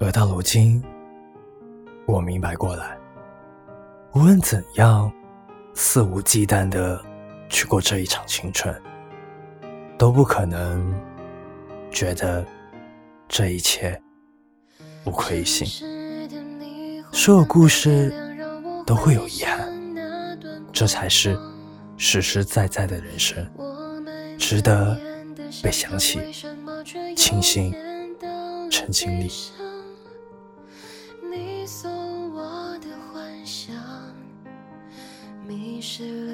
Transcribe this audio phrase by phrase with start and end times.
[0.00, 0.82] 而到如今，
[2.06, 2.98] 我明白过来，
[4.12, 5.10] 无论怎样
[5.72, 7.00] 肆无忌惮的
[7.48, 8.74] 去过这一场青春，
[9.96, 10.92] 都不可能
[11.92, 12.44] 觉得
[13.28, 14.00] 这一切
[15.04, 15.66] 无愧于心。
[17.12, 18.12] 所有故事
[18.84, 19.72] 都会有遗憾，
[20.72, 21.38] 这才是
[21.96, 23.48] 实实在在的人生，
[24.36, 24.98] 值得
[25.62, 26.20] 被想起，
[27.16, 27.72] 庆幸
[28.70, 29.30] 曾经历。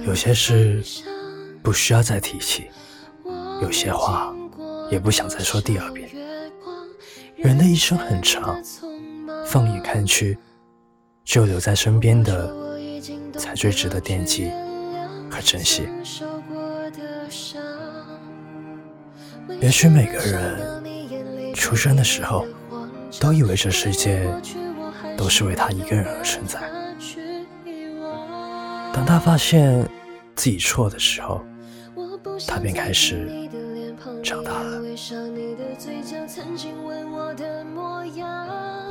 [0.06, 0.82] 有些事
[1.62, 2.70] 不需要再提起，
[3.62, 4.34] 有些话
[4.90, 6.08] 也不想再说第二遍。
[7.36, 8.60] 人的一生很长，
[9.46, 10.36] 放眼看去，
[11.24, 12.54] 就留在身边的
[13.38, 14.50] 才最值得惦记
[15.30, 15.88] 和珍惜。
[19.60, 22.46] 也许每个人出生的时候，
[23.20, 24.26] 都以为这世界
[25.16, 26.79] 都是为他一个人而存在。
[28.92, 29.88] 当他发现
[30.34, 31.40] 自己错的时候，
[32.46, 33.28] 他便开始
[34.22, 34.80] 长大了。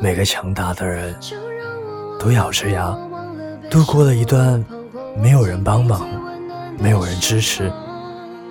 [0.02, 1.14] 每个强大的人
[2.19, 2.97] 都咬着牙
[3.69, 4.64] 度过了一段
[5.17, 6.08] 没有人帮忙、
[6.78, 7.72] 没有人支持、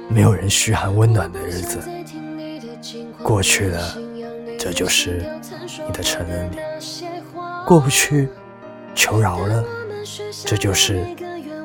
[0.09, 1.79] 没有人嘘寒问暖的日子。
[3.23, 3.97] 过去了，
[4.59, 5.25] 这就是
[5.87, 6.57] 你的成人礼；
[7.67, 8.29] 过不去，
[8.95, 9.65] 求饶了，
[10.45, 11.05] 这就是。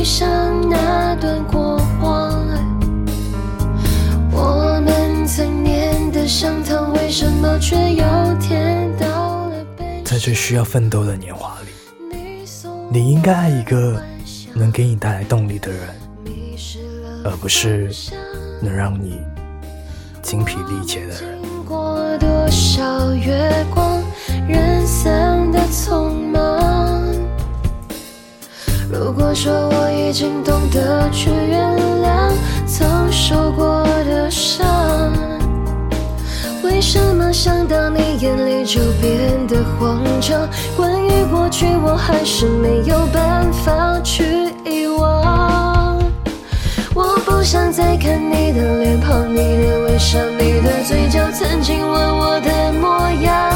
[0.00, 0.30] 我回想。
[10.02, 11.68] 在最需要奋斗的年华里，
[12.90, 14.02] 你应该爱一个
[14.54, 15.80] 能给你带来动力的人，
[17.24, 17.90] 而不是
[18.62, 19.20] 能让你
[20.22, 21.38] 精疲力竭的人。
[28.92, 32.32] 如果说我已经懂得去原谅
[32.66, 34.66] 曾受过的伤。
[36.64, 40.48] 为什么想到你眼里就变得慌张？
[40.76, 44.24] 关于过去，我还是没有办法去
[44.64, 46.02] 遗忘。
[46.92, 53.49] 我不想再看你的脸庞，你的微笑，你的嘴角，曾经吻我的模样。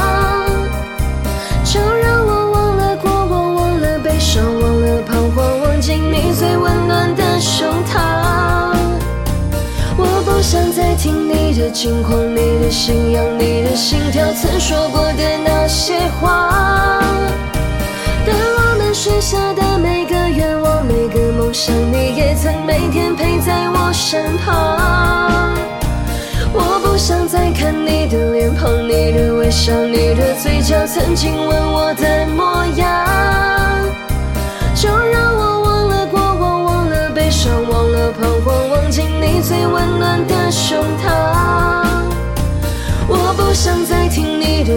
[11.65, 17.01] 的近况，你的信仰，你的心跳，曾说过的那些话。
[18.23, 25.55] 但我们许下的每个愿望，每个梦想，你也曾每天陪在我身旁。
[26.53, 33.07] 我不想再看你的脸庞，你的微笑，你的嘴角，曾经吻我的模样。
[34.75, 41.14] 就让我忘了过往，忘了悲伤，忘了彷徨，忘记你最温暖的胸膛。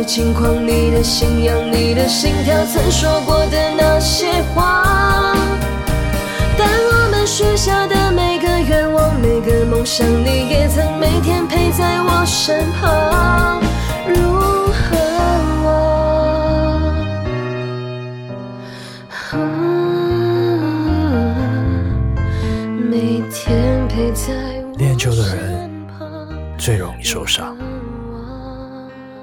[0.08, 5.34] 听你的近况，你的信仰，你的心跳，曾说过的那些话。
[6.56, 13.60] 但我们许下的每个愿望，每个梦想，你也曾每天陪在我身旁。
[14.08, 14.16] 如
[14.72, 14.96] 何
[22.90, 24.32] 每天陪在
[24.78, 25.70] 练就的人
[26.56, 27.54] 最容易受伤。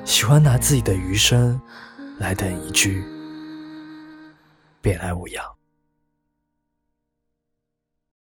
[0.05, 1.59] 喜欢拿自己的余生
[2.19, 3.03] 来等一句
[4.79, 5.43] “别来无恙”。